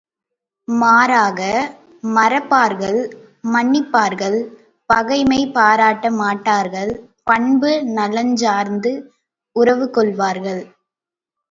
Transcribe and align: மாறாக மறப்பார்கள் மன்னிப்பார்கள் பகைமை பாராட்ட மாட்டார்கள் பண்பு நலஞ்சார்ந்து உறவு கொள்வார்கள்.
மாறாக 0.67 1.39
மறப்பார்கள் 2.09 2.97
மன்னிப்பார்கள் 3.47 4.39
பகைமை 4.89 5.41
பாராட்ட 5.55 6.11
மாட்டார்கள் 6.19 6.91
பண்பு 7.23 7.71
நலஞ்சார்ந்து 7.95 8.93
உறவு 9.55 9.87
கொள்வார்கள். 9.91 10.63